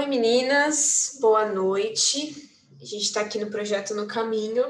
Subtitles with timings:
[0.00, 2.50] Oi meninas, boa noite.
[2.80, 4.64] A gente está aqui no projeto No Caminho.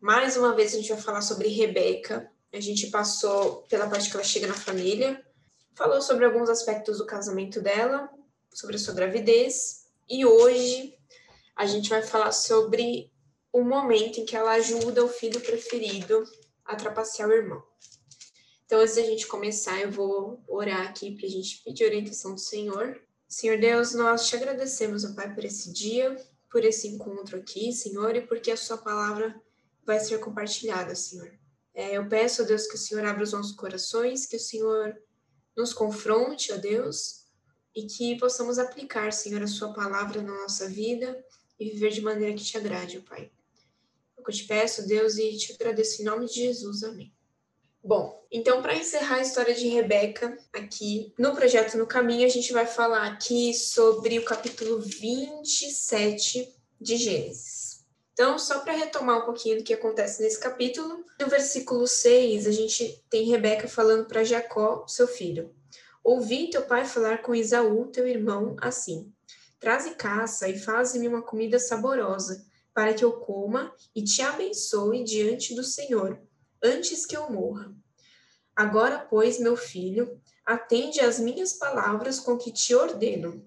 [0.00, 2.28] Mais uma vez a gente vai falar sobre Rebeca.
[2.52, 5.24] A gente passou pela parte que ela chega na família,
[5.76, 8.10] falou sobre alguns aspectos do casamento dela,
[8.52, 10.92] sobre a sua gravidez, e hoje
[11.54, 13.12] a gente vai falar sobre
[13.52, 16.24] o momento em que ela ajuda o filho preferido
[16.64, 17.62] a trapacear o irmão.
[18.66, 22.40] Então, antes da gente começar, eu vou orar aqui para a gente pedir orientação do
[22.40, 23.00] Senhor.
[23.28, 26.16] Senhor Deus, nós te agradecemos, ó Pai, por esse dia,
[26.50, 29.38] por esse encontro aqui, Senhor, e porque a Sua palavra
[29.84, 31.30] vai ser compartilhada, Senhor.
[31.74, 34.96] É, eu peço, ó Deus, que o Senhor abra os nossos corações, que o Senhor
[35.54, 37.26] nos confronte, ó Deus,
[37.76, 41.22] e que possamos aplicar, Senhor, a Sua palavra na nossa vida
[41.60, 43.30] e viver de maneira que te agrade, ó Pai.
[44.16, 46.82] É eu te peço, Deus, e te agradeço em nome de Jesus.
[46.82, 47.12] Amém.
[47.82, 52.52] Bom, então para encerrar a história de Rebeca aqui no projeto No Caminho, a gente
[52.52, 57.86] vai falar aqui sobre o capítulo 27 de Gênesis.
[58.12, 62.50] Então, só para retomar um pouquinho do que acontece nesse capítulo, no versículo 6, a
[62.50, 65.54] gente tem Rebeca falando para Jacó, seu filho:
[66.02, 69.12] Ouvi teu pai falar com Isaú, teu irmão, assim:
[69.60, 75.54] Traze caça e faze-me uma comida saborosa, para que eu coma e te abençoe diante
[75.54, 76.20] do Senhor
[76.62, 77.72] antes que eu morra.
[78.54, 83.44] Agora, pois, meu filho, atende às minhas palavras com que te ordeno.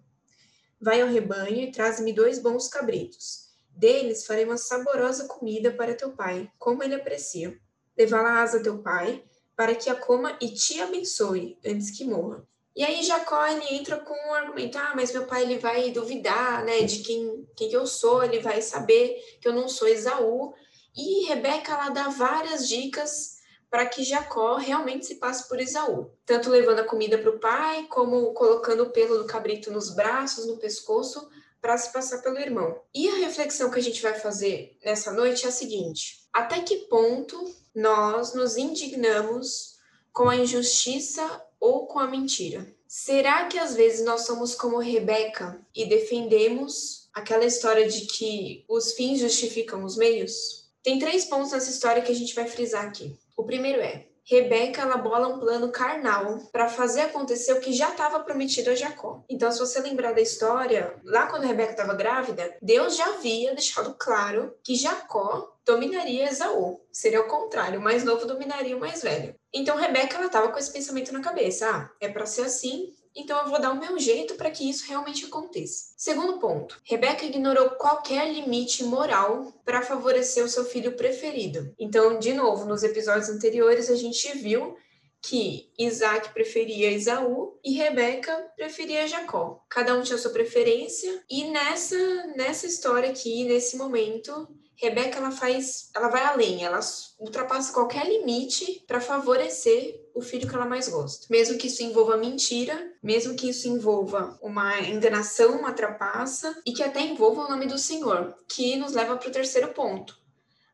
[0.79, 3.49] Vai ao rebanho e traz-me dois bons cabritos.
[3.69, 7.57] Deles farei uma saborosa comida para teu pai, como ele aprecia.
[7.97, 9.23] Levá-la-ás a teu pai,
[9.55, 12.45] para que a coma e te abençoe, antes que morra.
[12.75, 16.63] E aí Jacó ele entra com um argumento, ah, mas meu pai ele vai duvidar,
[16.63, 20.53] né, de quem, quem eu sou, ele vai saber que eu não sou Esaú,
[20.95, 23.39] e Rebeca ela dá várias dicas
[23.69, 27.87] para que Jacó realmente se passe por Esaú, tanto levando a comida para o pai,
[27.89, 31.29] como colocando o pelo do cabrito nos braços, no pescoço,
[31.61, 32.81] para se passar pelo irmão.
[32.93, 36.87] E a reflexão que a gente vai fazer nessa noite é a seguinte: até que
[36.89, 39.77] ponto nós nos indignamos
[40.11, 42.75] com a injustiça ou com a mentira?
[42.85, 48.91] Será que às vezes nós somos como Rebeca e defendemos aquela história de que os
[48.91, 50.60] fins justificam os meios?
[50.83, 53.15] Tem três pontos nessa história que a gente vai frisar aqui.
[53.37, 57.89] O primeiro é: Rebeca ela bola um plano carnal para fazer acontecer o que já
[57.89, 59.23] estava prometido a Jacó.
[59.29, 63.95] Então, se você lembrar da história, lá quando Rebeca estava grávida, Deus já havia deixado
[63.97, 66.79] claro que Jacó dominaria Esaú.
[66.91, 69.35] Seria o contrário, o mais novo dominaria o mais velho.
[69.53, 73.39] Então, Rebeca ela estava com esse pensamento na cabeça: ah, é para ser assim, então
[73.41, 75.93] eu vou dar o meu jeito para que isso realmente aconteça.
[75.97, 81.73] Segundo ponto, Rebeca ignorou qualquer limite moral para favorecer o seu filho preferido.
[81.77, 84.77] Então, de novo, nos episódios anteriores a gente viu
[85.21, 89.63] que Isaac preferia Esaú e Rebeca preferia Jacó.
[89.69, 91.95] Cada um tinha sua preferência e nessa
[92.35, 94.47] nessa história aqui, nesse momento,
[94.81, 96.79] Rebeca ela faz, ela vai além, ela
[97.19, 101.27] ultrapassa qualquer limite para favorecer o filho que ela mais gosta.
[101.29, 106.81] Mesmo que isso envolva mentira, mesmo que isso envolva uma enganação, uma trapaça e que
[106.81, 110.19] até envolva o nome do Senhor, que nos leva para o terceiro ponto.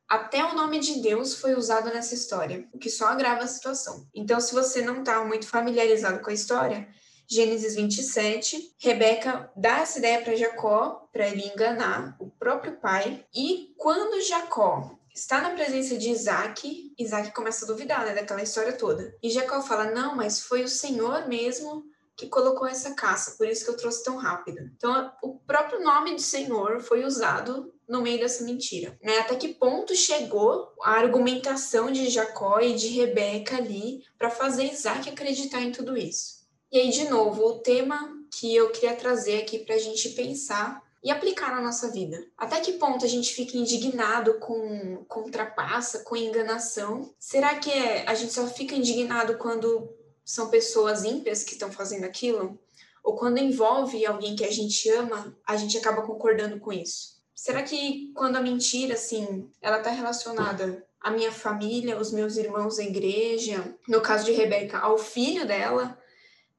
[0.08, 4.08] Até o nome de Deus foi usado nessa história, o que só agrava a situação.
[4.16, 6.88] Então, se você não está muito familiarizado com a história,
[7.30, 13.26] Gênesis 27, Rebeca dá essa ideia para Jacó, para ele enganar o próprio pai.
[13.36, 18.72] E quando Jacó está na presença de Isaac, Isaac começa a duvidar né, daquela história
[18.72, 19.14] toda.
[19.22, 21.84] E Jacó fala: Não, mas foi o Senhor mesmo
[22.16, 24.60] que colocou essa caça, por isso que eu trouxe tão rápido.
[24.76, 28.98] Então, o próprio nome de Senhor foi usado no meio dessa mentira.
[29.04, 29.20] Né?
[29.20, 35.10] Até que ponto chegou a argumentação de Jacó e de Rebeca ali para fazer Isaac
[35.10, 36.37] acreditar em tudo isso?
[36.78, 40.80] E aí, de novo, o tema que eu queria trazer aqui para a gente pensar
[41.04, 42.24] e aplicar na nossa vida.
[42.38, 47.12] Até que ponto a gente fica indignado com, trapaça, com enganação?
[47.18, 49.90] Será que é, a gente só fica indignado quando
[50.24, 52.60] são pessoas ímpias que estão fazendo aquilo?
[53.04, 57.18] Ou quando envolve alguém que a gente ama, a gente acaba concordando com isso?
[57.34, 62.78] Será que quando a mentira, assim, ela está relacionada à minha família, aos meus irmãos
[62.78, 65.98] da igreja, no caso de Rebeca, ao filho dela,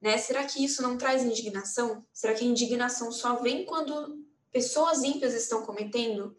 [0.01, 0.17] né?
[0.17, 2.05] Será que isso não traz indignação?
[2.13, 6.35] Será que a indignação só vem quando pessoas ímpias estão cometendo?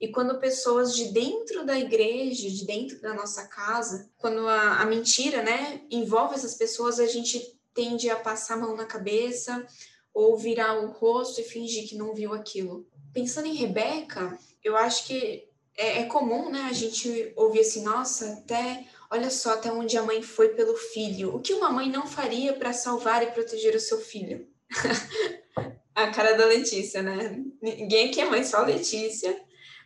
[0.00, 4.86] E quando pessoas de dentro da igreja, de dentro da nossa casa, quando a, a
[4.86, 9.66] mentira, né, envolve essas pessoas, a gente tende a passar a mão na cabeça
[10.14, 12.86] ou virar o rosto e fingir que não viu aquilo.
[13.12, 18.32] Pensando em Rebeca, eu acho que é, é comum, né, a gente ouvir assim, nossa,
[18.32, 21.34] até Olha só até onde a mãe foi pelo filho.
[21.34, 24.46] O que uma mãe não faria para salvar e proteger o seu filho?
[25.94, 27.42] A cara da Letícia, né?
[27.60, 29.36] Ninguém aqui é mãe, só a Letícia.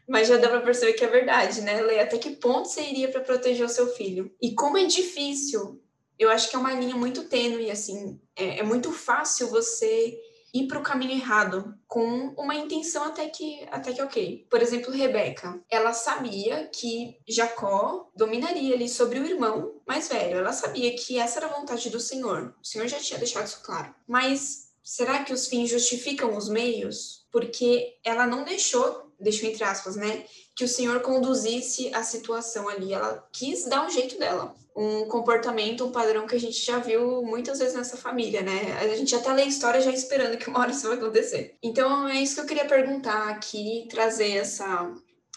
[0.07, 2.01] Mas já dá para perceber que é verdade, né, Lê?
[2.01, 4.31] Até que ponto você iria para proteger o seu filho?
[4.43, 5.81] E como é difícil.
[6.19, 8.21] Eu acho que é uma linha muito tênue, assim.
[8.37, 10.15] É, é muito fácil você
[10.53, 14.47] ir para o caminho errado com uma intenção até que até que ok.
[14.51, 20.39] Por exemplo, Rebeca, ela sabia que Jacó dominaria ali sobre o irmão mais velho.
[20.39, 22.55] Ela sabia que essa era a vontade do Senhor.
[22.63, 23.95] O Senhor já tinha deixado isso claro.
[24.07, 27.27] Mas será que os fins justificam os meios?
[27.31, 30.25] Porque ela não deixou deixou entre aspas, né,
[30.55, 32.93] que o Senhor conduzisse a situação ali.
[32.93, 37.23] Ela quis dar um jeito dela, um comportamento, um padrão que a gente já viu
[37.23, 38.79] muitas vezes nessa família, né?
[38.81, 41.57] A gente até lê história já esperando que uma hora isso vai acontecer.
[41.63, 44.93] Então é isso que eu queria perguntar aqui, trazer essa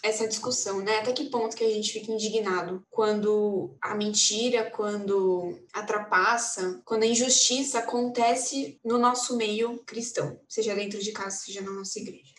[0.06, 1.00] essa discussão, né?
[1.00, 7.04] Até que ponto que a gente fica indignado quando a mentira, quando a trapaça, quando
[7.04, 12.35] a injustiça acontece no nosso meio cristão, seja dentro de casa, seja na nossa igreja.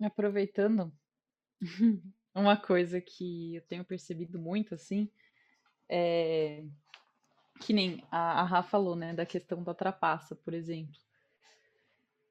[0.00, 0.92] Aproveitando,
[2.34, 5.10] uma coisa que eu tenho percebido muito, assim,
[5.88, 6.64] é
[7.60, 11.00] que nem a, a Rafa falou, né, da questão da trapaça, por exemplo.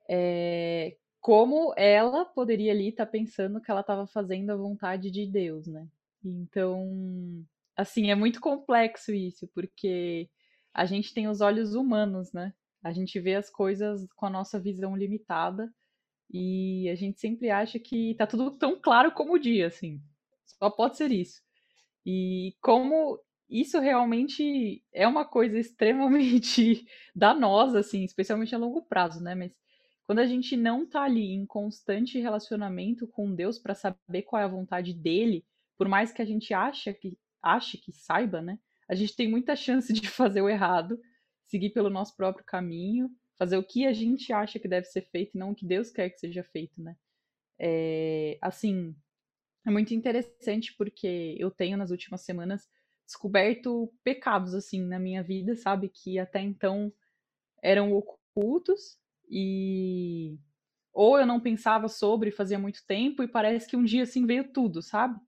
[0.08, 5.26] É, como ela poderia ali estar tá pensando que ela estava fazendo a vontade de
[5.26, 5.88] Deus, né?
[6.24, 7.44] Então,
[7.76, 10.30] assim, é muito complexo isso, porque
[10.74, 12.54] a gente tem os olhos humanos, né?
[12.84, 15.74] A gente vê as coisas com a nossa visão limitada
[16.30, 20.02] e a gente sempre acha que tá tudo tão claro como o dia, assim.
[20.46, 21.42] Só pode ser isso.
[22.06, 23.20] E como
[23.50, 26.86] isso realmente é uma coisa extremamente
[27.16, 29.36] danosa, assim, especialmente a longo prazo, né?
[29.36, 29.56] Mas
[30.06, 34.46] quando a gente não tá ali em constante relacionamento com Deus para saber qual é
[34.46, 35.44] a vontade dele,
[35.78, 38.60] por mais que a gente ache que, ache que saiba, né?
[38.88, 41.00] A gente tem muita chance de fazer o errado,
[41.48, 45.36] seguir pelo nosso próprio caminho fazer o que a gente acha que deve ser feito
[45.36, 46.96] e não o que Deus quer que seja feito, né?
[47.60, 48.96] É, assim,
[49.66, 52.70] é muito interessante porque eu tenho nas últimas semanas
[53.06, 56.92] descoberto pecados assim na minha vida, sabe, que até então
[57.62, 58.98] eram ocultos
[59.30, 60.38] e
[60.94, 64.52] ou eu não pensava sobre fazia muito tempo e parece que um dia assim veio
[64.52, 65.20] tudo, sabe?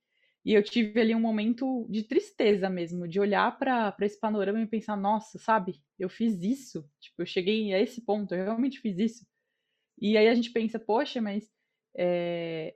[0.48, 4.66] E eu tive ali um momento de tristeza mesmo, de olhar para esse panorama e
[4.66, 5.84] pensar, nossa, sabe?
[6.00, 6.90] Eu fiz isso.
[7.02, 9.28] Tipo, eu cheguei a esse ponto, eu realmente fiz isso.
[10.02, 11.52] E aí a gente pensa, poxa, mas
[11.98, 12.74] é,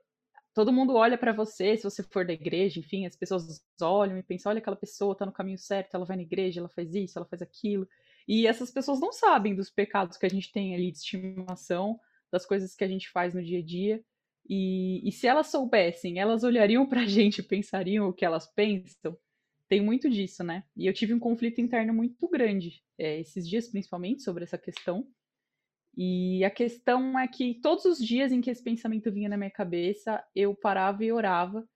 [0.54, 4.24] todo mundo olha para você, se você for da igreja, enfim, as pessoas olham e
[4.24, 7.18] pensam, olha aquela pessoa, tá no caminho certo, ela vai na igreja, ela faz isso,
[7.18, 7.88] ela faz aquilo.
[8.28, 11.98] E essas pessoas não sabem dos pecados que a gente tem ali de estimação,
[12.30, 14.04] das coisas que a gente faz no dia a dia.
[14.50, 19.18] E, e se elas soubessem, elas olhariam pra gente e pensariam o que elas pensam?
[19.68, 20.64] Tem muito disso, né?
[20.76, 25.08] E eu tive um conflito interno muito grande, é, esses dias principalmente, sobre essa questão.
[25.96, 29.52] E a questão é que todos os dias em que esse pensamento vinha na minha
[29.52, 31.68] cabeça, eu parava e orava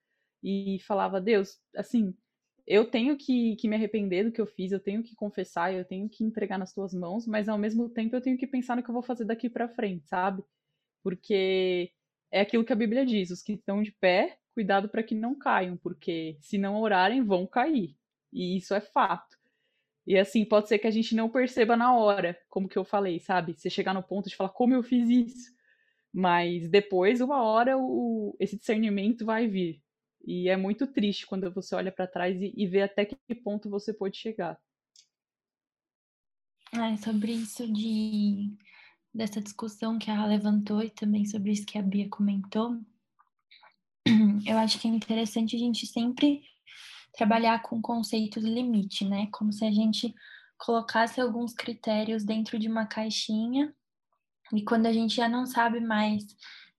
[0.43, 2.13] e falava: Deus, assim,
[2.67, 5.85] eu tenho que, que me arrepender do que eu fiz, eu tenho que confessar, eu
[5.85, 8.83] tenho que entregar nas tuas mãos, mas ao mesmo tempo eu tenho que pensar no
[8.83, 10.43] que eu vou fazer daqui para frente, sabe?
[11.03, 11.91] Porque
[12.35, 15.33] é aquilo que a Bíblia diz: os que estão de pé, cuidado para que não
[15.33, 17.95] caiam, porque se não orarem, vão cair.
[18.31, 19.37] E isso é fato.
[20.05, 23.19] E assim, pode ser que a gente não perceba na hora, como que eu falei,
[23.19, 23.53] sabe?
[23.53, 25.55] Você chegar no ponto de falar como eu fiz isso.
[26.13, 29.81] Mas depois, uma hora, o, esse discernimento vai vir.
[30.25, 33.69] E é muito triste quando você olha para trás e, e vê até que ponto
[33.69, 34.59] você pode chegar.
[36.73, 38.55] É, sobre isso de
[39.15, 42.77] dessa discussão que a levantou e também sobre isso que a Bia comentou,
[44.45, 46.43] eu acho que é interessante a gente sempre
[47.13, 49.27] trabalhar com o conceito de limite, né?
[49.31, 50.13] Como se a gente
[50.57, 53.73] colocasse alguns critérios dentro de uma caixinha
[54.53, 56.23] e quando a gente já não sabe mais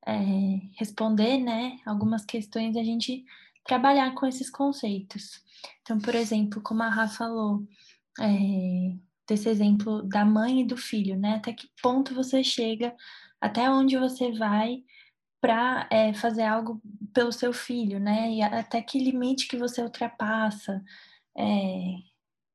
[0.06, 3.24] é, responder, né, algumas questões, a gente
[3.64, 5.42] trabalhar com esses conceitos.
[5.82, 7.66] Então, por exemplo, como a Rafa falou,
[8.20, 8.96] é,
[9.28, 11.35] desse exemplo da mãe e do filho, né?
[11.37, 12.95] Até que ponto você chega,
[13.40, 14.83] até onde você vai
[15.40, 16.80] para é, fazer algo
[17.12, 18.30] pelo seu filho, né?
[18.33, 20.83] E até que limite que você ultrapassa
[21.37, 21.97] é,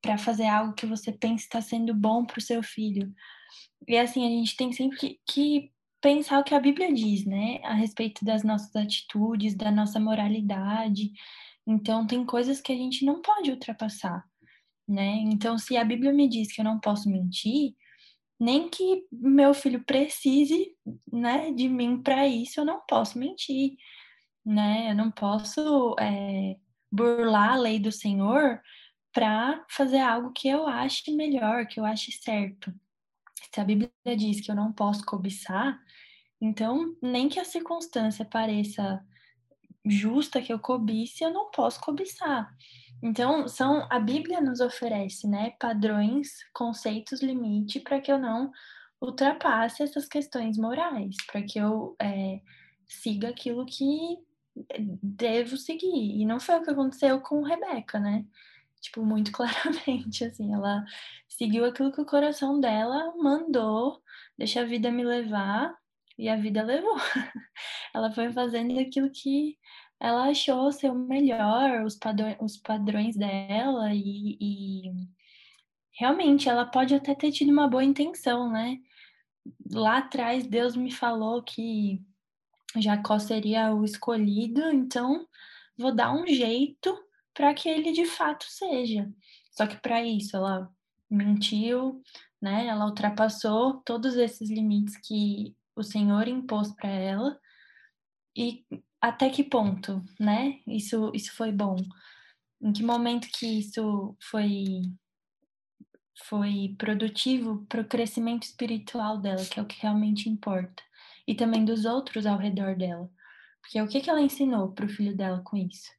[0.02, 3.14] para fazer algo que você pensa está sendo bom para o seu filho.
[3.88, 7.60] E assim, a gente tem sempre que, que pensar o que a Bíblia diz, né?
[7.64, 11.12] A respeito das nossas atitudes, da nossa moralidade.
[11.66, 14.26] Então, tem coisas que a gente não pode ultrapassar
[14.92, 15.20] né?
[15.24, 17.74] Então, se a Bíblia me diz que eu não posso mentir,
[18.40, 20.76] nem que meu filho precise,
[21.12, 23.78] né, de mim para isso, eu não posso mentir,
[24.46, 24.92] né?
[24.92, 26.58] Eu não posso é,
[26.92, 28.62] burlar a lei do Senhor
[29.14, 32.74] para fazer algo que eu ache melhor, que eu ache certo.
[33.54, 35.80] se a Bíblia diz que eu não posso cobiçar,
[36.42, 39.02] então nem que a circunstância pareça
[39.86, 42.54] justa que eu cobice, eu não posso cobiçar.
[43.02, 48.52] Então, são a Bíblia nos oferece, né, padrões, conceitos, limite para que eu não
[49.02, 52.40] ultrapasse essas questões morais, para que eu é,
[52.88, 54.20] siga aquilo que
[55.02, 56.22] devo seguir.
[56.22, 58.26] E não foi o que aconteceu com Rebeca, né?
[58.80, 60.84] Tipo, muito claramente, assim, ela
[61.28, 64.02] seguiu aquilo que o coração dela mandou,
[64.38, 65.76] deixa a vida me levar,
[66.18, 66.98] e a vida levou.
[67.96, 69.58] ela foi fazendo aquilo que
[70.02, 74.92] ela achou ser o melhor, os, padrões, os padrões dela, e, e
[75.92, 78.80] realmente ela pode até ter tido uma boa intenção, né?
[79.72, 82.02] Lá atrás Deus me falou que
[82.78, 85.28] Jacó seria o escolhido, então
[85.78, 86.98] vou dar um jeito
[87.32, 89.08] para que ele de fato seja.
[89.52, 90.68] Só que para isso ela
[91.08, 92.02] mentiu,
[92.42, 92.66] né?
[92.66, 97.40] Ela ultrapassou todos esses limites que o Senhor impôs para ela.
[98.36, 98.66] E
[99.02, 100.60] até que ponto, né?
[100.68, 101.76] Isso, isso foi bom.
[102.62, 104.84] Em que momento que isso foi
[106.28, 110.84] foi produtivo para o crescimento espiritual dela, que é o que realmente importa,
[111.28, 113.10] e também dos outros ao redor dela.
[113.62, 115.90] Porque o que, que ela ensinou para o filho dela com isso?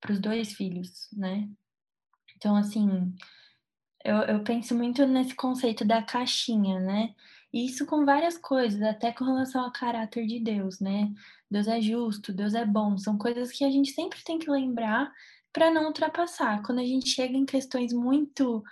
[0.00, 1.48] Para os dois filhos, né?
[2.36, 3.14] Então, assim,
[4.04, 7.14] eu, eu penso muito nesse conceito da caixinha, né?
[7.52, 11.12] Isso com várias coisas, até com relação ao caráter de Deus, né?
[11.50, 15.10] Deus é justo, Deus é bom, são coisas que a gente sempre tem que lembrar
[15.52, 16.62] para não ultrapassar.
[16.62, 18.62] Quando a gente chega em questões muito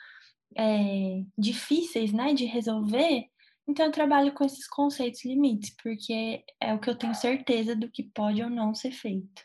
[0.54, 3.26] é, difíceis, né, de resolver,
[3.66, 7.90] então eu trabalho com esses conceitos limites, porque é o que eu tenho certeza do
[7.90, 9.42] que pode ou não ser feito.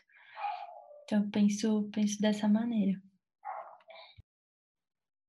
[1.04, 3.00] Então eu penso, penso dessa maneira.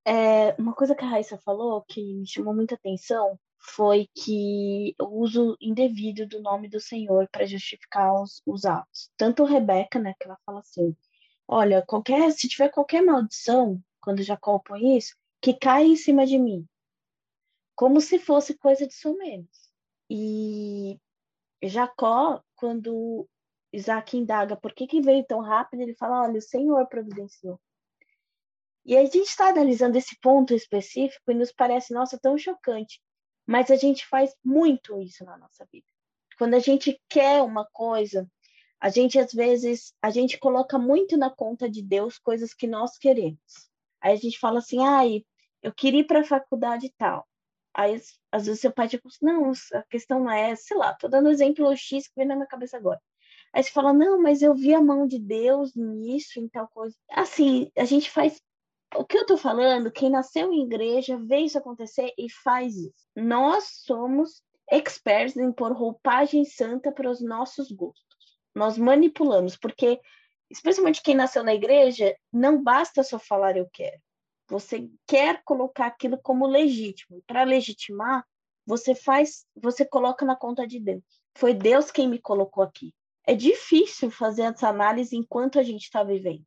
[0.05, 5.21] É, uma coisa que a Raíssa falou que me chamou muita atenção foi que o
[5.21, 9.09] uso indevido do nome do Senhor para justificar os, os atos.
[9.17, 10.95] Tanto Rebeca, né, que ela fala assim,
[11.47, 16.37] olha, qualquer, se tiver qualquer maldição, quando Jacó põe isso, que cai em cima de
[16.37, 16.67] mim,
[17.75, 19.71] como se fosse coisa de menos.
[20.09, 20.99] E
[21.63, 23.27] Jacó, quando
[23.71, 27.59] Isaac indaga por que, que veio tão rápido, ele fala, olha, o Senhor providenciou.
[28.85, 33.01] E a gente está analisando esse ponto específico e nos parece, nossa, tão chocante.
[33.45, 35.87] Mas a gente faz muito isso na nossa vida.
[36.37, 38.29] Quando a gente quer uma coisa,
[38.79, 42.97] a gente às vezes, a gente coloca muito na conta de Deus coisas que nós
[42.97, 43.69] queremos.
[44.01, 45.23] Aí a gente fala assim, ai,
[45.61, 47.27] eu queria ir para a faculdade tal.
[47.73, 47.99] Aí,
[48.31, 51.29] às vezes, seu pai diz, assim, não, a questão não é, sei lá, tô dando
[51.29, 53.01] exemplo X que vem na minha cabeça agora.
[53.53, 56.95] Aí você fala, não, mas eu vi a mão de Deus nisso, em tal coisa.
[57.09, 58.41] Assim, a gente faz
[58.95, 63.07] o que eu estou falando, quem nasceu em igreja vê isso acontecer e faz isso.
[63.15, 68.03] Nós somos experts em pôr roupagem santa para os nossos gostos.
[68.55, 69.99] Nós manipulamos, porque,
[70.49, 73.99] especialmente quem nasceu na igreja, não basta só falar eu quero.
[74.49, 77.23] Você quer colocar aquilo como legítimo.
[77.25, 78.25] Para legitimar,
[78.65, 81.03] você faz, você coloca na conta de Deus.
[81.35, 82.93] Foi Deus quem me colocou aqui.
[83.25, 86.45] É difícil fazer essa análise enquanto a gente está vivendo.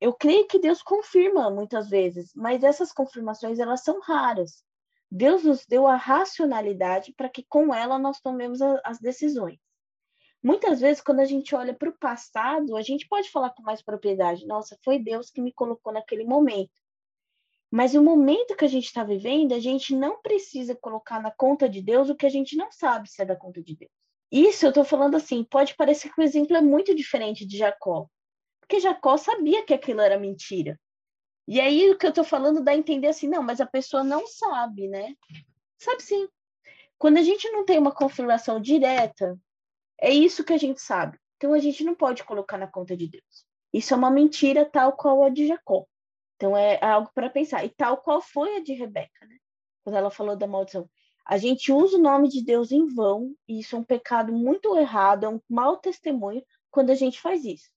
[0.00, 4.62] Eu creio que Deus confirma muitas vezes, mas essas confirmações elas são raras.
[5.10, 9.58] Deus nos deu a racionalidade para que com ela nós tomemos a, as decisões.
[10.42, 13.82] Muitas vezes, quando a gente olha para o passado, a gente pode falar com mais
[13.82, 16.74] propriedade: nossa, foi Deus que me colocou naquele momento.
[17.70, 21.68] Mas o momento que a gente está vivendo, a gente não precisa colocar na conta
[21.68, 23.90] de Deus o que a gente não sabe se é da conta de Deus.
[24.30, 28.08] Isso eu estou falando assim, pode parecer que o exemplo é muito diferente de Jacó,
[28.66, 30.78] porque Jacó sabia que aquilo era mentira.
[31.46, 34.02] E aí o que eu estou falando dá a entender assim, não, mas a pessoa
[34.02, 35.14] não sabe, né?
[35.78, 36.28] Sabe sim.
[36.98, 39.38] Quando a gente não tem uma confirmação direta,
[40.00, 41.16] é isso que a gente sabe.
[41.36, 43.46] Então a gente não pode colocar na conta de Deus.
[43.72, 45.86] Isso é uma mentira tal qual a de Jacó.
[46.34, 47.64] Então é algo para pensar.
[47.64, 49.36] E tal qual foi a de Rebeca, né?
[49.84, 50.90] Quando ela falou da maldição.
[51.24, 54.76] A gente usa o nome de Deus em vão, e isso é um pecado muito
[54.76, 57.75] errado, é um mau testemunho quando a gente faz isso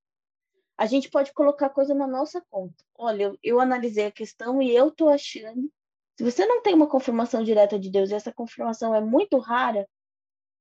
[0.80, 2.86] a gente pode colocar coisa na nossa conta.
[2.98, 5.70] Olha, eu, eu analisei a questão e eu estou achando.
[6.18, 9.86] Se você não tem uma confirmação direta de Deus e essa confirmação é muito rara,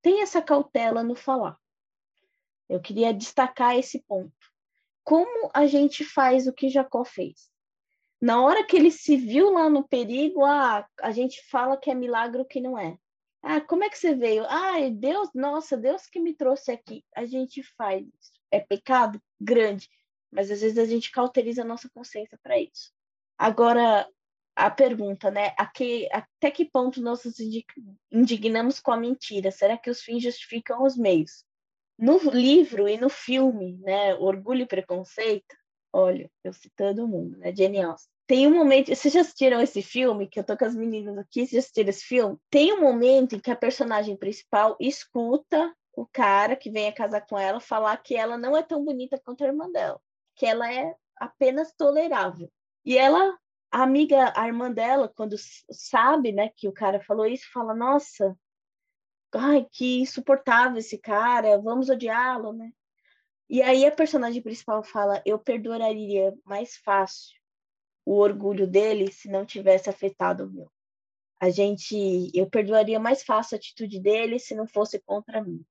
[0.02, 1.56] tenha essa cautela no falar.
[2.68, 4.34] Eu queria destacar esse ponto.
[5.04, 7.48] Como a gente faz o que Jacó fez?
[8.20, 11.94] Na hora que ele se viu lá no perigo, ah, a gente fala que é
[11.94, 12.98] milagre o que não é.
[13.40, 14.44] Ah, como é que você veio?
[14.48, 17.04] Ah, Deus, nossa, Deus que me trouxe aqui.
[17.14, 18.32] A gente faz isso.
[18.50, 19.88] É pecado grande
[20.30, 22.92] mas às vezes a gente cauteriza a nossa consciência para isso.
[23.36, 24.08] Agora,
[24.54, 25.54] a pergunta, né?
[25.56, 27.36] A que, até que ponto nós nos
[28.10, 29.50] indignamos com a mentira?
[29.52, 31.44] Será que os fins justificam os meios?
[31.96, 34.14] No livro e no filme, né?
[34.16, 35.56] Orgulho e Preconceito,
[35.92, 37.54] olha, eu citando o mundo, né?
[37.54, 37.94] Genial.
[38.26, 41.40] Tem um momento, vocês já assistiram esse filme, que eu tô com as meninas aqui,
[41.40, 42.36] vocês já assistiram esse filme?
[42.50, 47.22] Tem um momento em que a personagem principal escuta o cara que vem a casar
[47.26, 50.00] com ela falar que ela não é tão bonita quanto a irmã dela,
[50.38, 52.50] que ela é apenas tolerável.
[52.84, 53.36] E ela,
[53.70, 55.36] a amiga, a irmã dela, quando
[55.70, 58.38] sabe, né, que o cara falou isso, fala: "Nossa,
[59.34, 62.72] ai, que insuportável esse cara, vamos odiá-lo, né?"
[63.50, 67.36] E aí a personagem principal fala: "Eu perdoaria mais fácil
[68.06, 70.70] o orgulho dele se não tivesse afetado o meu.
[71.40, 75.64] A gente, eu perdoaria mais fácil a atitude dele se não fosse contra mim.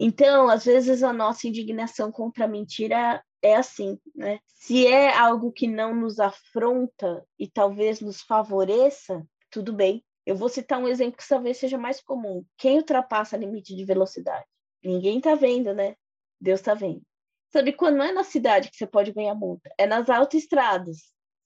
[0.00, 4.40] Então, às vezes a nossa indignação contra a mentira é assim, né?
[4.54, 10.04] Se é algo que não nos afronta e talvez nos favoreça, tudo bem.
[10.26, 12.44] Eu vou citar um exemplo que talvez seja mais comum.
[12.56, 14.44] Quem ultrapassa limite de velocidade?
[14.84, 15.96] Ninguém tá vendo, né?
[16.40, 17.02] Deus tá vendo.
[17.50, 20.98] Sabe, quando não é na cidade que você pode ganhar multa, é nas autoestradas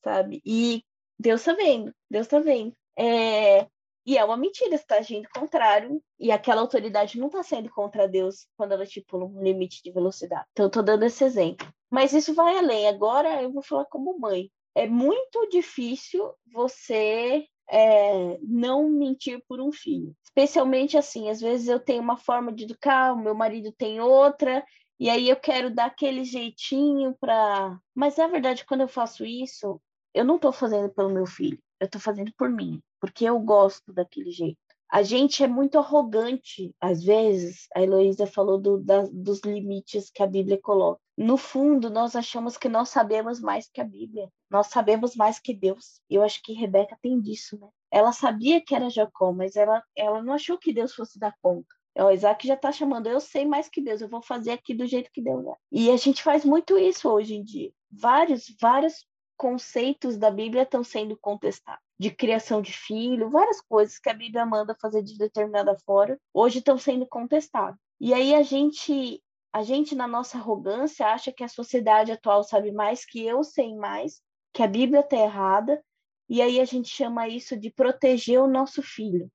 [0.02, 0.42] sabe?
[0.44, 0.84] E
[1.18, 2.74] Deus tá vendo, Deus tá vendo.
[2.98, 3.66] É...
[4.04, 8.08] E é uma mentira, você tá agindo contrário, e aquela autoridade não tá sendo contra
[8.08, 10.44] Deus quando ela estipula um limite de velocidade.
[10.50, 11.72] Então, eu tô dando esse exemplo.
[11.92, 12.88] Mas isso vai além.
[12.88, 14.50] Agora eu vou falar como mãe.
[14.74, 20.16] É muito difícil você é, não mentir por um filho.
[20.24, 24.64] Especialmente assim, às vezes eu tenho uma forma de educar, o meu marido tem outra,
[24.98, 27.78] e aí eu quero dar aquele jeitinho para.
[27.94, 29.78] Mas na verdade, quando eu faço isso,
[30.14, 33.92] eu não estou fazendo pelo meu filho, eu estou fazendo por mim, porque eu gosto
[33.92, 34.58] daquele jeito.
[34.92, 40.22] A gente é muito arrogante, às vezes, a Heloísa falou do, da, dos limites que
[40.22, 41.00] a Bíblia coloca.
[41.16, 45.54] No fundo, nós achamos que nós sabemos mais que a Bíblia, nós sabemos mais que
[45.54, 45.98] Deus.
[46.10, 47.68] Eu acho que Rebeca tem disso, né?
[47.90, 51.74] Ela sabia que era Jacó, mas ela, ela não achou que Deus fosse dar conta.
[51.98, 54.86] O Isaac já está chamando, eu sei mais que Deus, eu vou fazer aqui do
[54.86, 55.54] jeito que Deus é.
[55.72, 57.72] E a gente faz muito isso hoje em dia.
[57.90, 59.06] Vários, vários
[59.38, 64.44] conceitos da Bíblia estão sendo contestados, de criação de filho, várias coisas que a Bíblia
[64.44, 67.78] manda fazer de determinada forma, hoje estão sendo contestados.
[68.00, 72.72] E aí a gente, a gente na nossa arrogância acha que a sociedade atual sabe
[72.72, 74.20] mais, que eu sei mais,
[74.52, 75.80] que a Bíblia está errada,
[76.28, 79.30] e aí a gente chama isso de proteger o nosso filho.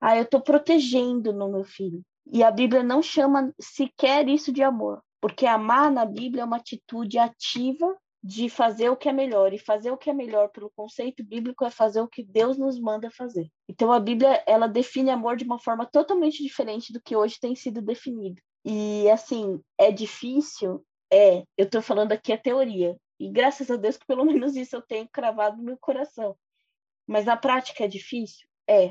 [0.00, 2.02] Ah, eu estou protegendo no meu filho.
[2.30, 6.58] E a Bíblia não chama sequer isso de amor, porque amar na Bíblia é uma
[6.58, 9.52] atitude ativa de fazer o que é melhor.
[9.52, 12.78] E fazer o que é melhor pelo conceito bíblico é fazer o que Deus nos
[12.78, 13.50] manda fazer.
[13.68, 17.54] Então a Bíblia, ela define amor de uma forma totalmente diferente do que hoje tem
[17.54, 18.40] sido definido.
[18.64, 22.96] E assim, é difícil, é, eu estou falando aqui a teoria.
[23.18, 26.36] E graças a Deus que pelo menos isso eu tenho cravado no meu coração.
[27.06, 28.46] Mas na prática é difícil?
[28.68, 28.90] É.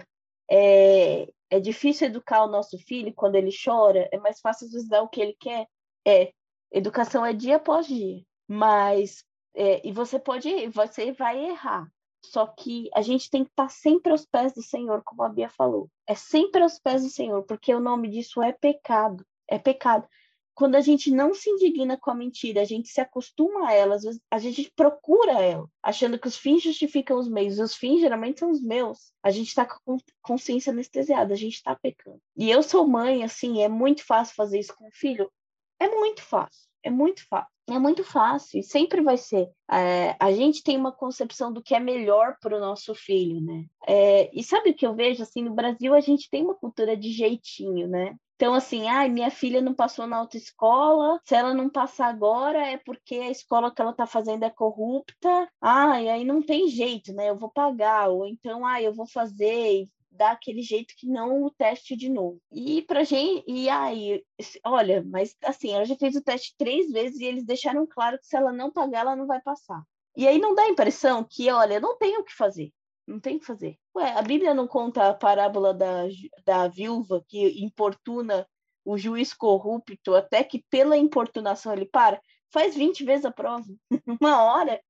[0.53, 4.89] É, é difícil educar o nosso filho quando ele chora, é mais fácil às vezes
[4.89, 5.65] dar o que ele quer.
[6.05, 6.33] É,
[6.71, 8.21] educação é dia após dia.
[8.53, 9.23] Mas,
[9.55, 11.89] é, e você pode, você vai errar.
[12.21, 15.47] Só que a gente tem que estar sempre aos pés do Senhor, como a Bia
[15.47, 15.89] falou.
[16.05, 19.25] É sempre aos pés do Senhor, porque o nome disso é pecado.
[19.47, 20.05] É pecado.
[20.53, 23.95] Quando a gente não se indigna com a mentira, a gente se acostuma a ela,
[24.29, 27.57] a gente procura ela, achando que os fins justificam os meios.
[27.57, 29.13] Os fins geralmente são os meus.
[29.23, 32.19] A gente está com consciência anestesiada, a gente está pecando.
[32.35, 35.31] E eu sou mãe, assim, é muito fácil fazer isso com o filho?
[35.79, 37.51] É muito fácil, é muito fácil.
[37.69, 39.47] É muito fácil, e sempre vai ser.
[39.71, 43.65] É, a gente tem uma concepção do que é melhor para o nosso filho, né?
[43.87, 45.23] É, e sabe o que eu vejo?
[45.23, 48.15] Assim, no Brasil a gente tem uma cultura de jeitinho, né?
[48.35, 52.75] Então, assim, ai, minha filha não passou na autoescola, se ela não passar agora é
[52.75, 57.29] porque a escola que ela está fazendo é corrupta, ai, aí não tem jeito, né?
[57.29, 61.51] Eu vou pagar, ou então, ai, eu vou fazer, dar aquele jeito que não o
[61.51, 62.39] teste de novo.
[62.51, 64.23] E pra gente, e aí,
[64.65, 68.27] olha, mas assim, ela já fez o teste três vezes e eles deixaram claro que
[68.27, 69.81] se ela não pagar, ela não vai passar.
[70.15, 72.71] E aí não dá a impressão que, olha, não tem o que fazer.
[73.07, 73.77] Não tem o que fazer.
[73.95, 76.03] Ué, a Bíblia não conta a parábola da,
[76.45, 78.47] da viúva que importuna
[78.83, 82.21] o juiz corrupto até que pela importunação ele para?
[82.51, 83.65] Faz 20 vezes a prova.
[84.21, 84.81] Uma hora.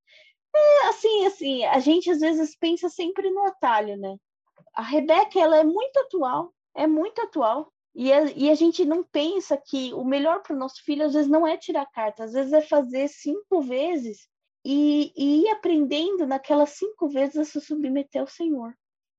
[0.54, 4.18] É, assim, assim, a gente às vezes pensa sempre no atalho, né?
[4.74, 7.72] A Rebeca ela é muito atual, é muito atual.
[7.94, 11.14] E a, e a gente não pensa que o melhor para o nosso filho às
[11.14, 14.30] vezes não é tirar carta, às vezes é fazer cinco vezes
[14.64, 18.74] e, e ir aprendendo naquelas cinco vezes a se submeter ao Senhor.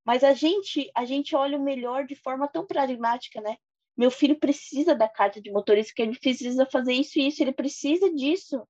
[0.05, 3.57] Mas a gente a gente olha o melhor de forma tão pragmática, né?
[3.97, 7.53] Meu filho precisa da carta de motorista, que ele precisa fazer isso e isso, ele
[7.53, 8.67] precisa disso.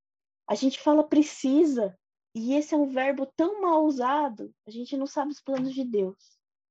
[0.49, 1.97] A gente fala precisa.
[2.35, 5.85] E esse é um verbo tão mal usado, a gente não sabe os planos de
[5.85, 6.17] Deus.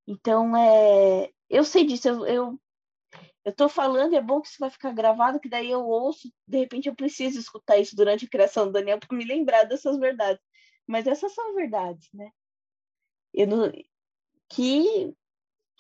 [0.08, 2.62] Então, é, eu sei disso, eu, eu,
[3.46, 6.58] eu tô falando, é bom que isso vai ficar gravado, que daí eu ouço, de
[6.58, 10.44] repente eu preciso escutar isso durante a criação do Daniel para me lembrar dessas verdades.
[10.88, 12.30] Mas essas são verdades, né?
[13.34, 13.72] Eu não,
[14.50, 15.16] que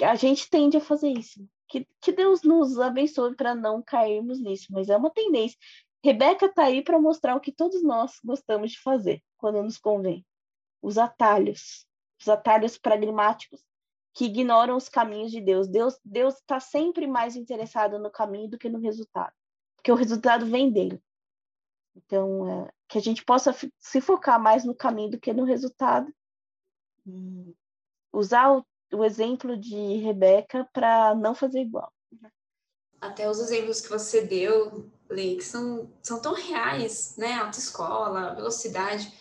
[0.01, 1.47] a gente tende a fazer isso.
[1.67, 5.57] Que, que Deus nos abençoe para não cairmos nisso, mas é uma tendência.
[6.03, 10.25] Rebeca está aí para mostrar o que todos nós gostamos de fazer quando nos convém.
[10.81, 11.85] Os atalhos,
[12.19, 13.61] os atalhos pragmáticos
[14.13, 15.67] que ignoram os caminhos de Deus.
[15.67, 19.33] Deus Deus está sempre mais interessado no caminho do que no resultado,
[19.75, 21.01] porque o resultado vem dele.
[21.95, 26.13] Então, é, que a gente possa se focar mais no caminho do que no resultado.
[28.13, 31.91] Usar o, o exemplo de Rebeca para não fazer igual.
[32.99, 37.33] Até os exemplos que você deu Lê, que são, são tão reais, né?
[37.33, 39.11] Autoescola, velocidade,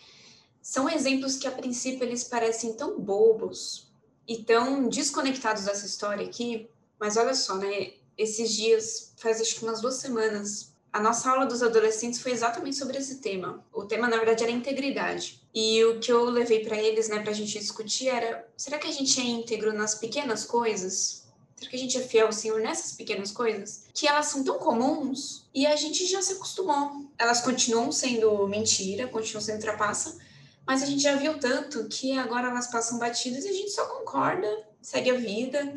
[0.61, 3.90] são exemplos que a princípio eles parecem tão bobos
[4.27, 7.93] e tão desconectados dessa história aqui, mas olha só, né?
[8.17, 12.75] Esses dias, faz acho que umas duas semanas, a nossa aula dos adolescentes foi exatamente
[12.75, 13.65] sobre esse tema.
[13.73, 15.41] O tema, na verdade, era integridade.
[15.53, 18.87] E o que eu levei para eles, né, para a gente discutir era: será que
[18.87, 21.21] a gente é íntegro nas pequenas coisas?
[21.55, 23.85] Será que a gente é fiel ao Senhor nessas pequenas coisas?
[23.93, 27.05] Que elas são tão comuns e a gente já se acostumou.
[27.17, 30.17] Elas continuam sendo mentira, continuam sendo trapaça,
[30.65, 33.85] mas a gente já viu tanto que agora elas passam batidas e a gente só
[33.85, 34.47] concorda,
[34.81, 35.73] segue a vida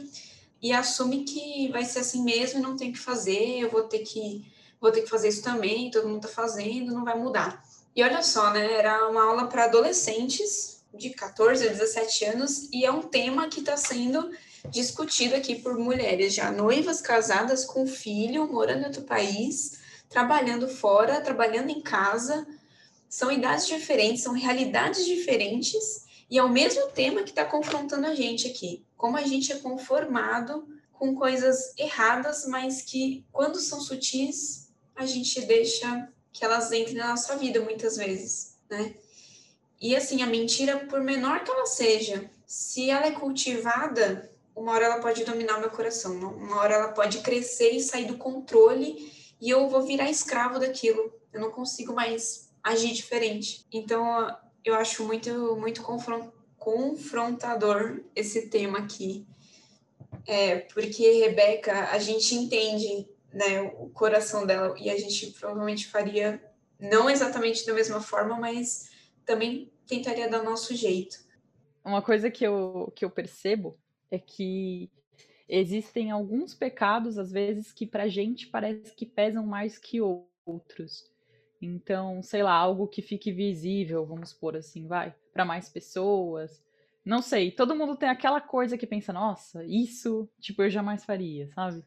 [0.62, 4.00] e assume que vai ser assim mesmo e não tem que fazer, eu vou ter
[4.00, 7.64] que vou ter que fazer isso também, todo mundo tá fazendo, não vai mudar.
[7.96, 12.84] E olha só, né, era uma aula para adolescentes de 14 a 17 anos e
[12.84, 14.30] é um tema que está sendo
[14.70, 21.20] discutido aqui por mulheres já noivas, casadas, com filho, morando em outro país, trabalhando fora,
[21.20, 22.46] trabalhando em casa.
[23.14, 28.14] São idades diferentes, são realidades diferentes, e é o mesmo tema que está confrontando a
[28.16, 28.84] gente aqui.
[28.96, 35.40] Como a gente é conformado com coisas erradas, mas que, quando são sutis, a gente
[35.42, 38.96] deixa que elas entrem na nossa vida muitas vezes, né?
[39.80, 44.86] E assim, a mentira, por menor que ela seja, se ela é cultivada uma hora
[44.86, 49.50] ela pode dominar meu coração, uma hora ela pode crescer e sair do controle e
[49.50, 51.12] eu vou virar escravo daquilo.
[51.32, 53.66] Eu não consigo mais agir diferente.
[53.70, 55.82] Então, eu acho muito, muito
[56.56, 59.26] confrontador esse tema aqui.
[60.26, 66.42] É, porque Rebeca, a gente entende né, o coração dela e a gente provavelmente faria
[66.80, 68.90] não exatamente da mesma forma, mas
[69.26, 71.22] também tentaria dar nosso jeito.
[71.84, 73.78] Uma coisa que eu, que eu percebo
[74.10, 74.90] é que
[75.46, 81.13] existem alguns pecados, às vezes, que pra gente parece que pesam mais que outros.
[81.64, 86.62] Então, sei lá, algo que fique visível, vamos pôr assim, vai, para mais pessoas.
[87.04, 91.48] Não sei, todo mundo tem aquela coisa que pensa, nossa, isso, tipo, eu jamais faria,
[91.48, 91.84] sabe?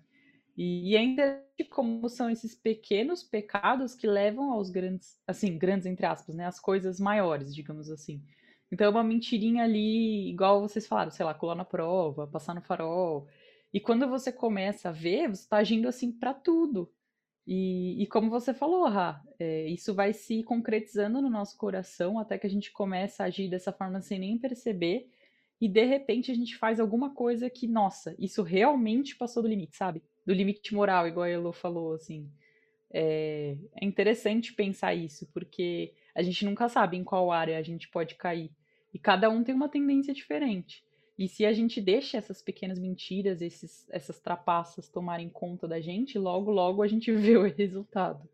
[0.55, 6.05] E, e ainda como são esses pequenos pecados que levam aos grandes, assim, grandes entre
[6.05, 8.23] aspas, né, as coisas maiores, digamos assim.
[8.71, 12.61] Então é uma mentirinha ali, igual vocês falaram, sei lá, colar na prova, passar no
[12.61, 13.27] farol.
[13.73, 16.91] E quando você começa a ver, você está agindo assim para tudo.
[17.47, 22.37] E, e, como você falou, Rá, é, isso vai se concretizando no nosso coração até
[22.37, 25.09] que a gente começa a agir dessa forma sem nem perceber.
[25.59, 29.77] E de repente a gente faz alguma coisa que, nossa, isso realmente passou do limite,
[29.77, 30.03] sabe?
[30.25, 32.29] Do limite moral, igual a Elo falou, assim.
[32.91, 37.87] É, é interessante pensar isso, porque a gente nunca sabe em qual área a gente
[37.87, 38.51] pode cair.
[38.93, 40.83] E cada um tem uma tendência diferente.
[41.17, 46.19] E se a gente deixa essas pequenas mentiras, esses, essas trapaças tomarem conta da gente,
[46.19, 48.29] logo, logo a gente vê o resultado.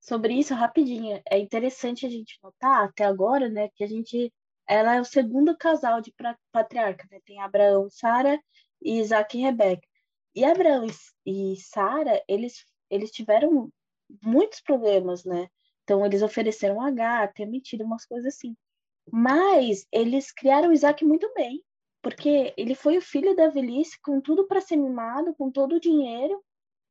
[0.00, 4.32] Sobre isso, rapidinho, é interessante a gente notar até agora, né, que a gente,
[4.68, 6.14] ela é o segundo casal de
[6.52, 7.20] patriarca, né?
[7.24, 8.38] Tem Abraão, Sara
[8.82, 9.88] e Isaac e Rebeca.
[10.34, 10.86] E Abraão
[11.24, 13.72] e, Sara, eles, eles tiveram
[14.22, 15.48] muitos problemas, né?
[15.82, 18.54] Então, eles ofereceram H, ter mentido, umas coisas assim.
[19.10, 21.62] Mas eles criaram Isaac muito bem,
[22.04, 25.80] porque ele foi o filho da velhice, com tudo para ser mimado, com todo o
[25.80, 26.38] dinheiro.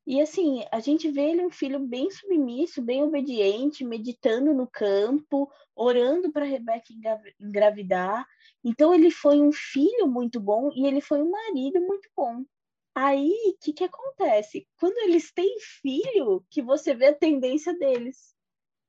[0.08, 5.47] E assim, a gente vê ele um filho bem submisso, bem obediente, meditando no campo,
[5.76, 6.91] orando para Rebeca
[7.39, 8.26] engravidar.
[8.63, 12.43] Então ele foi um filho muito bom e ele foi um marido muito bom.
[12.95, 14.67] Aí, o que, que acontece?
[14.80, 18.34] Quando eles têm filho, que você vê a tendência deles.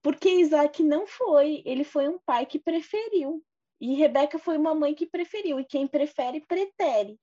[0.02, 3.44] Porque Isaac não foi, ele foi um pai que preferiu.
[3.84, 5.60] E Rebeca foi uma mãe que preferiu.
[5.60, 7.20] E quem prefere, pretere.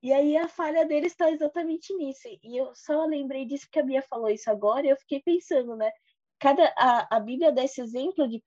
[0.00, 2.28] E aí a falha dele está exatamente nisso.
[2.44, 5.74] E eu só lembrei disso que a Bia falou isso agora e eu fiquei pensando,
[5.74, 5.90] né?
[6.38, 8.40] Cada, a, a Bíblia dá esse exemplo de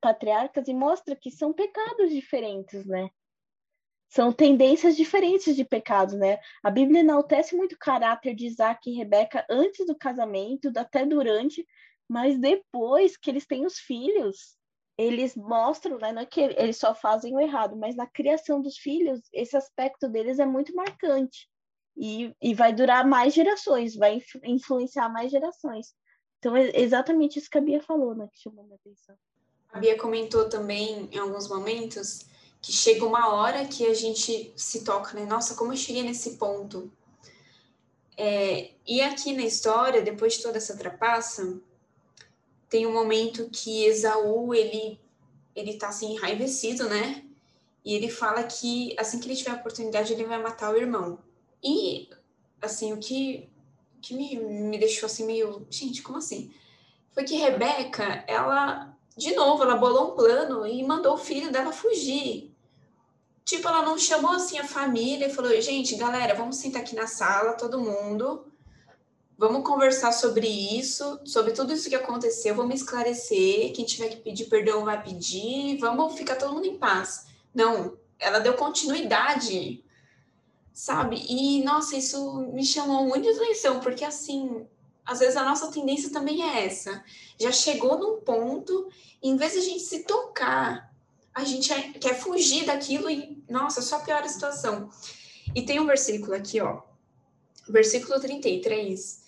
[0.00, 3.08] patriarcas e mostra que são pecados diferentes, né?
[4.08, 6.40] São tendências diferentes de pecados, né?
[6.64, 11.64] A Bíblia enaltece muito o caráter de Isaac e Rebeca antes do casamento, até durante,
[12.08, 14.57] mas depois que eles têm os filhos,
[14.98, 16.12] eles mostram, né?
[16.12, 20.08] Não é que eles só fazem o errado, mas na criação dos filhos, esse aspecto
[20.08, 21.48] deles é muito marcante.
[21.96, 25.94] E, e vai durar mais gerações, vai influenciar mais gerações.
[26.38, 28.28] Então, é exatamente isso que a Bia falou, né?
[28.32, 29.16] Que chamou minha atenção.
[29.72, 32.26] A Bia comentou também, em alguns momentos,
[32.60, 35.24] que chega uma hora que a gente se toca, né?
[35.26, 36.92] Nossa, como eu cheguei nesse ponto?
[38.16, 41.60] É, e aqui na história, depois de toda essa trapaça,
[42.68, 45.00] tem um momento que Esaú, ele,
[45.54, 47.24] ele tá assim, enraivecido, né?
[47.84, 51.18] E ele fala que assim que ele tiver a oportunidade, ele vai matar o irmão.
[51.62, 52.08] E,
[52.60, 53.48] assim, o que,
[54.02, 55.66] que me, me deixou assim meio...
[55.70, 56.52] Gente, como assim?
[57.12, 61.72] Foi que Rebeca, ela de novo, ela bolou um plano e mandou o filho dela
[61.72, 62.54] fugir.
[63.44, 67.08] Tipo, ela não chamou assim a família e falou: gente, galera, vamos sentar aqui na
[67.08, 68.46] sala, todo mundo,
[69.38, 73.72] vamos conversar sobre isso, sobre tudo isso que aconteceu, vamos esclarecer.
[73.72, 77.28] Quem tiver que pedir perdão vai pedir, vamos ficar todo mundo em paz.
[77.54, 79.84] Não, ela deu continuidade,
[80.72, 81.24] sabe?
[81.28, 84.66] E, nossa, isso me chamou muita atenção, porque assim,
[85.06, 87.02] às vezes a nossa tendência também é essa.
[87.38, 88.88] Já chegou num ponto,
[89.22, 90.92] em vez de a gente se tocar,
[91.32, 94.90] a gente é, quer fugir daquilo e, nossa, só piora a situação.
[95.54, 96.82] E tem um versículo aqui, ó.
[97.68, 99.27] Versículo 33.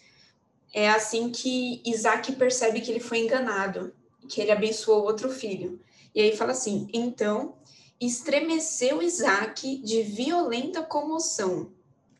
[0.72, 3.92] É assim que Isaac percebe que ele foi enganado,
[4.28, 5.80] que ele abençoou outro filho.
[6.14, 7.56] E aí fala assim: então
[8.00, 11.72] estremeceu Isaac de violenta comoção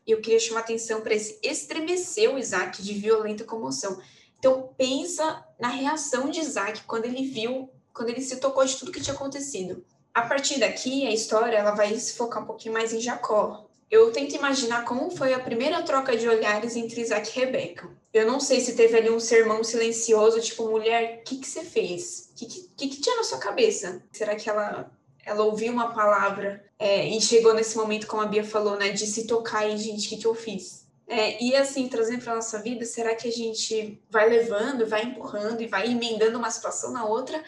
[0.05, 4.01] eu queria chamar atenção para esse estremeceu Isaac de violenta comoção.
[4.37, 8.91] Então, pensa na reação de Isaac quando ele viu, quando ele se tocou de tudo
[8.91, 9.85] que tinha acontecido.
[10.13, 13.69] A partir daqui, a história ela vai se focar um pouquinho mais em Jacó.
[13.91, 17.89] Eu tento imaginar como foi a primeira troca de olhares entre Isaac e Rebeca.
[18.13, 21.61] Eu não sei se teve ali um sermão silencioso, tipo, mulher, o que, que você
[21.61, 22.31] fez?
[22.31, 24.01] O que, que, que tinha na sua cabeça?
[24.13, 24.89] Será que ela
[25.23, 29.05] ela ouviu uma palavra é, e chegou nesse momento, como a Bia falou, né, de
[29.05, 30.87] se tocar e, gente, o que, que eu fiz?
[31.07, 35.61] É, e assim, trazendo para nossa vida, será que a gente vai levando, vai empurrando
[35.61, 37.43] e vai emendando uma situação na outra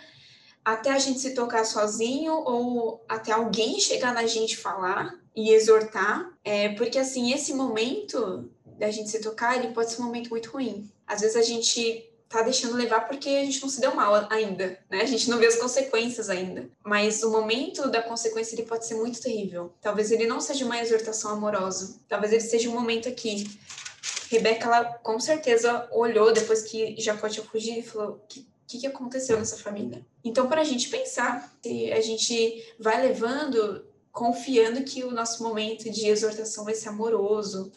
[0.64, 6.32] até a gente se tocar sozinho ou até alguém chegar na gente falar e exortar?
[6.44, 10.52] É, porque assim, esse momento da gente se tocar, ele pode ser um momento muito
[10.52, 10.90] ruim.
[11.08, 14.80] Às vezes a gente tá deixando levar porque a gente não se deu mal ainda,
[14.90, 15.02] né?
[15.02, 16.68] A gente não vê as consequências ainda.
[16.84, 19.72] Mas o momento da consequência ele pode ser muito terrível.
[19.80, 22.00] Talvez ele não seja uma exortação amorosa.
[22.10, 23.46] Talvez ele seja um momento aqui.
[24.32, 28.80] Rebeca, ela com certeza olhou depois que Jacó tinha fugido e falou: o que, que,
[28.80, 30.04] que aconteceu nessa família?
[30.24, 35.90] Então, para a gente pensar, se a gente vai levando, confiando que o nosso momento
[35.90, 37.72] de exortação vai ser amoroso,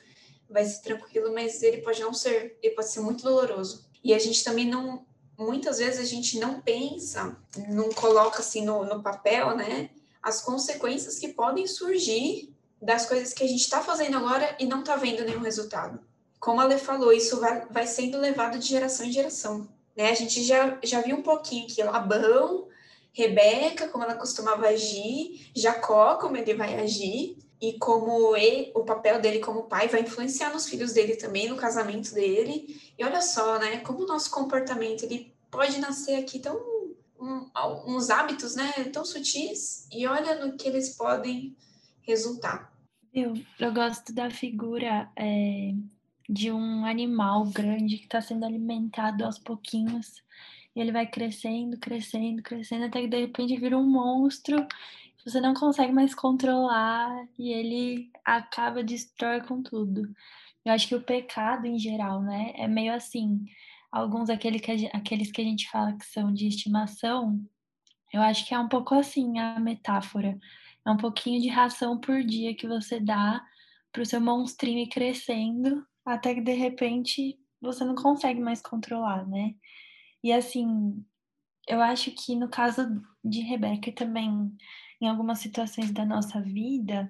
[0.49, 3.87] vai ser tranquilo, mas ele pode não ser, ele pode ser muito doloroso.
[4.05, 5.07] E a gente também não,
[5.39, 7.35] muitas vezes a gente não pensa,
[7.71, 9.89] não coloca assim no, no papel, né,
[10.23, 14.81] as consequências que podem surgir das coisas que a gente está fazendo agora e não
[14.81, 15.99] está vendo nenhum resultado.
[16.39, 19.67] Como a Lê falou, isso vai, vai sendo levado de geração em geração.
[19.97, 20.11] Né?
[20.11, 22.66] A gente já, já viu um pouquinho que Labão,
[23.17, 29.19] Rebeca, como ela costumava agir, Jacó, como ele vai agir, e como ele, o papel
[29.23, 32.79] dele como pai vai influenciar nos filhos dele também, no casamento dele.
[32.99, 36.57] E olha só, né, como o nosso comportamento ele pode nascer aqui tão
[37.19, 37.51] um,
[37.87, 41.57] uns hábitos, né, tão sutis e olha no que eles podem
[42.03, 42.71] resultar.
[43.15, 45.73] Eu, eu gosto da figura é,
[46.29, 50.23] de um animal grande que está sendo alimentado aos pouquinhos
[50.77, 54.65] e ele vai crescendo, crescendo, crescendo até que de repente vira um monstro
[55.27, 60.09] você não consegue mais controlar e ele acaba destrói com tudo.
[60.65, 63.45] Eu acho que o pecado em geral, né, é meio assim.
[63.91, 67.45] Alguns aquele que aqueles que a gente fala que são de estimação,
[68.13, 70.39] eu acho que é um pouco assim a metáfora.
[70.87, 73.45] É um pouquinho de ração por dia que você dá
[73.91, 79.27] para o seu monstrinho ir crescendo, até que de repente você não consegue mais controlar,
[79.27, 79.57] né?
[80.27, 81.07] E assim,
[81.69, 84.53] eu acho que no caso de Rebeca também
[85.01, 87.09] em algumas situações da nossa vida,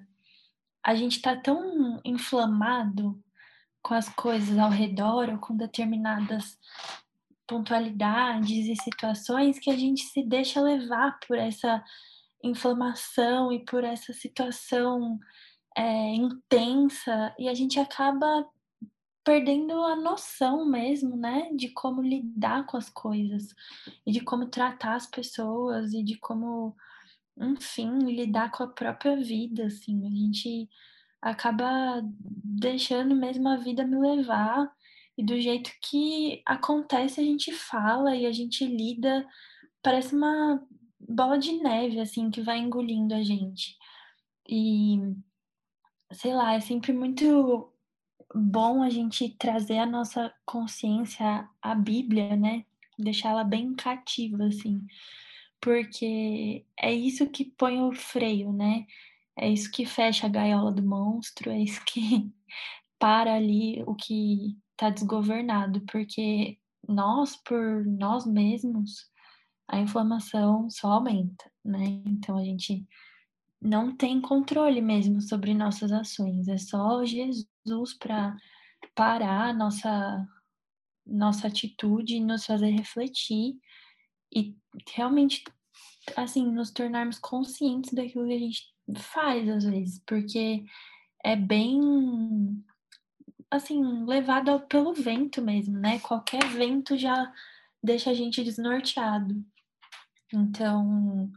[0.85, 3.19] a gente está tão inflamado
[3.81, 6.59] com as coisas ao redor ou com determinadas
[7.47, 11.83] pontualidades e situações que a gente se deixa levar por essa
[12.43, 15.19] inflamação e por essa situação
[15.75, 18.47] é, intensa e a gente acaba
[19.27, 23.53] perdendo a noção mesmo, né, de como lidar com as coisas
[24.05, 26.73] e de como tratar as pessoas e de como,
[27.37, 30.07] enfim, lidar com a própria vida, assim.
[30.07, 30.69] A gente
[31.21, 34.71] acaba deixando mesmo a vida me levar
[35.17, 39.27] e do jeito que acontece a gente fala e a gente lida,
[39.83, 40.65] parece uma
[41.01, 43.75] bola de neve assim que vai engolindo a gente.
[44.47, 45.01] E
[46.13, 47.73] sei lá, é sempre muito
[48.37, 52.65] bom a gente trazer a nossa consciência à Bíblia, né?
[52.97, 54.85] Deixá-la bem cativa, assim,
[55.61, 58.85] porque é isso que põe o freio, né?
[59.35, 62.31] É isso que fecha a gaiola do monstro, é isso que
[62.99, 69.09] para ali o que está desgovernado, porque nós, por nós mesmos,
[69.67, 72.01] a inflamação só aumenta, né?
[72.05, 72.87] Então a gente
[73.61, 77.47] não tem controle mesmo sobre nossas ações, é só Jesus
[77.93, 78.35] para
[78.95, 80.27] parar nossa
[81.05, 83.55] nossa atitude nos fazer refletir
[84.33, 84.55] e
[84.93, 85.43] realmente
[86.15, 90.65] assim nos tornarmos conscientes daquilo que a gente faz às vezes, porque
[91.23, 92.63] é bem
[93.49, 95.99] assim levado pelo vento mesmo, né?
[95.99, 97.33] Qualquer vento já
[97.81, 99.43] deixa a gente desnorteado.
[100.33, 101.31] Então,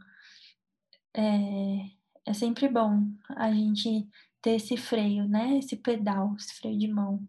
[1.13, 1.89] é,
[2.25, 4.07] é sempre bom a gente
[4.41, 5.57] ter esse freio, né?
[5.57, 7.21] Esse pedal, esse freio de mão.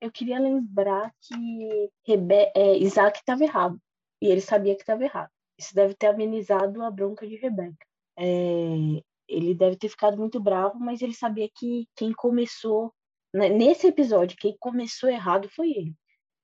[0.00, 3.80] Eu queria lembrar que Rebe é, Isaac estava errado.
[4.20, 5.30] E ele sabia que estava errado.
[5.58, 7.86] Isso deve ter amenizado a bronca de Rebeca.
[8.18, 12.92] É, ele deve ter ficado muito bravo, mas ele sabia que quem começou,
[13.32, 15.94] né, nesse episódio, quem começou errado foi ele.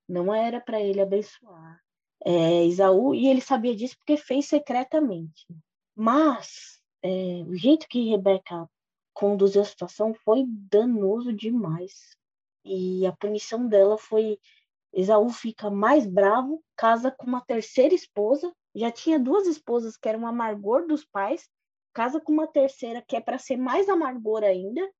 [0.08, 1.80] Não era para ele abençoar
[2.24, 5.46] é, Isaú, e ele sabia disso porque fez secretamente.
[5.96, 8.68] Mas é, o jeito que Rebeca
[9.20, 12.16] conduziu a situação foi danoso demais.
[12.64, 14.38] E a punição dela foi:
[14.94, 20.26] Esaú fica mais bravo, casa com uma terceira esposa, já tinha duas esposas que eram
[20.26, 21.46] amargor dos pais,
[21.92, 24.90] casa com uma terceira que é para ser mais amargor ainda,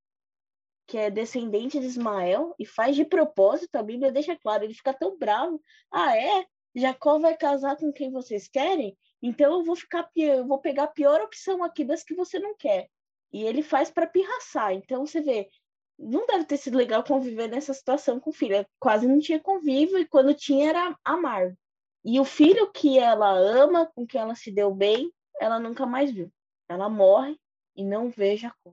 [0.86, 4.92] que é descendente de Ismael, e faz de propósito, a Bíblia deixa claro, ele fica
[4.92, 5.62] tão bravo.
[5.90, 6.44] Ah, é?
[6.74, 8.94] Jacó vai casar com quem vocês querem?
[9.22, 12.54] Então eu vou ficar eu vou pegar a pior opção aqui das que você não
[12.54, 12.88] quer.
[13.32, 14.72] E ele faz para pirraçar.
[14.72, 15.48] Então você vê,
[15.98, 18.66] não deve ter sido legal conviver nessa situação com o filho.
[18.78, 21.56] Quase não tinha convívio e quando tinha era amargo.
[22.04, 26.10] E o filho que ela ama, com quem ela se deu bem, ela nunca mais
[26.10, 26.30] viu.
[26.68, 27.36] Ela morre
[27.76, 28.72] e não vê Jacó.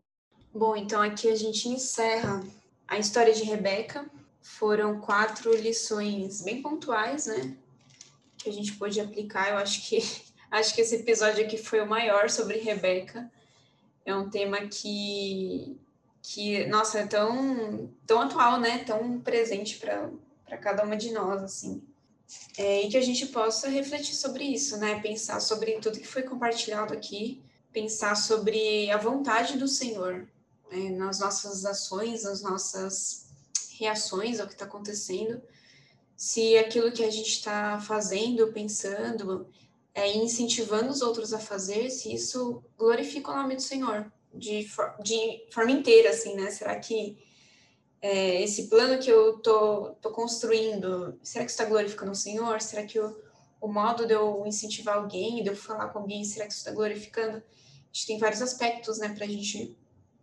[0.53, 2.41] Bom, então aqui a gente encerra
[2.87, 4.09] a história de Rebeca.
[4.41, 7.57] Foram quatro lições bem pontuais, né?
[8.37, 9.49] Que a gente pôde aplicar.
[9.49, 9.99] Eu acho que
[10.49, 13.29] Acho que esse episódio aqui foi o maior sobre Rebeca.
[14.07, 15.77] É um tema que,
[16.23, 18.85] que nossa, é tão, tão atual, né?
[18.85, 21.83] Tão presente para cada uma de nós, assim.
[22.57, 25.01] É, e que a gente possa refletir sobre isso, né?
[25.01, 27.43] Pensar sobre tudo que foi compartilhado aqui,
[27.73, 30.25] pensar sobre a vontade do Senhor
[30.71, 30.89] né?
[30.91, 33.27] nas nossas ações, nas nossas
[33.77, 35.41] reações ao que está acontecendo.
[36.15, 39.49] Se aquilo que a gente está fazendo, pensando,
[39.97, 44.69] é, incentivando os outros a fazer, se isso glorifica o nome do Senhor de,
[45.03, 46.51] de forma inteira, assim, né?
[46.51, 47.17] Será que
[47.99, 52.61] é, esse plano que eu tô, tô construindo, será que está glorificando o Senhor?
[52.61, 53.17] Será que o,
[53.59, 56.71] o modo de eu incentivar alguém, de eu falar com alguém, será que isso está
[56.71, 57.37] glorificando?
[57.37, 57.41] A
[57.91, 59.75] gente tem vários aspectos, né, para gente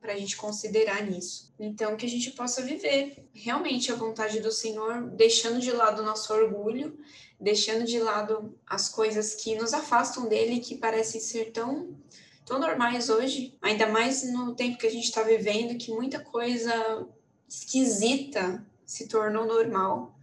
[0.04, 1.50] para a gente considerar nisso.
[1.58, 6.04] Então, que a gente possa viver realmente a vontade do Senhor, deixando de lado o
[6.04, 6.98] nosso orgulho,
[7.40, 11.96] deixando de lado as coisas que nos afastam dele, que parecem ser tão,
[12.44, 17.08] tão normais hoje, ainda mais no tempo que a gente está vivendo, que muita coisa
[17.48, 20.14] esquisita se tornou normal,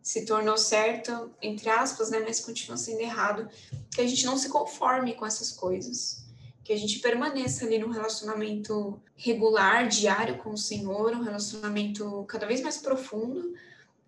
[0.00, 3.48] se tornou certo, entre aspas, né, mas continua sendo errado,
[3.92, 6.25] que a gente não se conforme com essas coisas,
[6.66, 12.44] que a gente permaneça ali no relacionamento regular, diário com o Senhor, um relacionamento cada
[12.44, 13.54] vez mais profundo,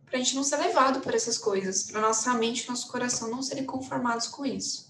[0.05, 3.31] para a gente não ser levado por essas coisas, para nossa mente e nosso coração
[3.31, 4.88] não serem conformados com isso.